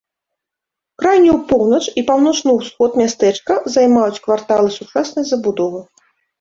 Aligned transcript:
Крайнюю 1.03 1.35
поўнач 1.51 1.81
і 1.99 2.05
паўночны 2.09 2.51
ўсход 2.57 2.91
мястэчка 3.03 3.61
займаюць 3.77 4.21
кварталы 4.27 4.69
сучаснай 4.81 5.25
забудовы. 5.33 5.89